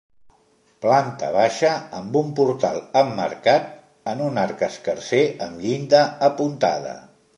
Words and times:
Planta 0.85 1.27
baixa 1.35 1.73
amb 1.97 2.17
un 2.21 2.31
portal 2.39 2.81
emmarcat 3.03 3.69
en 4.15 4.25
un 4.31 4.41
arc 4.47 4.65
escarser 4.69 5.21
amb 5.49 5.63
llinda 5.67 6.01
apuntada. 6.31 6.97